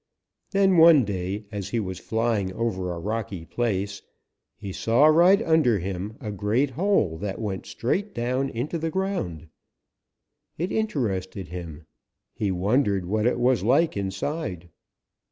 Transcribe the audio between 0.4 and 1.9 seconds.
Then one day as he